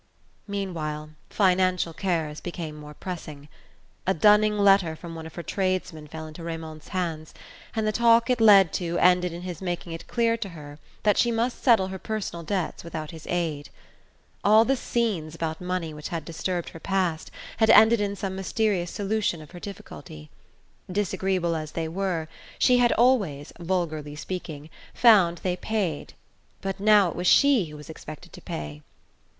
Meanwhile 0.47 1.11
financial 1.29 1.93
cares 1.93 2.41
became 2.41 2.75
more 2.75 2.95
pressing. 2.95 3.47
A 4.07 4.15
dunning 4.15 4.57
letter 4.57 4.95
from 4.95 5.13
one 5.13 5.27
of 5.27 5.35
her 5.35 5.43
tradesmen 5.43 6.07
fell 6.07 6.25
into 6.25 6.41
Raymond's 6.43 6.87
hands, 6.87 7.35
and 7.75 7.85
the 7.85 7.91
talk 7.91 8.27
it 8.27 8.41
led 8.41 8.73
to 8.73 8.97
ended 8.97 9.31
in 9.31 9.43
his 9.43 9.61
making 9.61 9.91
it 9.93 10.07
clear 10.07 10.37
to 10.37 10.49
her 10.49 10.79
that 11.03 11.19
she 11.19 11.29
must 11.29 11.61
settle 11.63 11.89
her 11.89 11.99
personal 11.99 12.41
debts 12.41 12.83
without 12.83 13.11
his 13.11 13.27
aid. 13.29 13.69
All 14.43 14.65
the 14.65 14.75
"scenes" 14.75 15.35
about 15.35 15.61
money 15.61 15.93
which 15.93 16.07
had 16.09 16.25
disturbed 16.25 16.69
her 16.69 16.79
past 16.79 17.29
had 17.57 17.69
ended 17.69 18.01
in 18.01 18.15
some 18.15 18.35
mysterious 18.35 18.89
solution 18.89 19.39
of 19.39 19.51
her 19.51 19.59
difficulty. 19.59 20.31
Disagreeable 20.91 21.55
as 21.55 21.73
they 21.73 21.87
were, 21.87 22.27
she 22.57 22.79
had 22.79 22.91
always, 22.93 23.53
vulgarly 23.59 24.15
speaking, 24.15 24.71
found 24.95 25.37
they 25.43 25.57
paid; 25.57 26.15
but 26.59 26.79
now 26.79 27.07
it 27.09 27.15
was 27.15 27.27
she 27.27 27.65
who 27.65 27.77
was 27.77 27.87
expected 27.87 28.33
to 28.33 28.41
pay. 28.41 28.81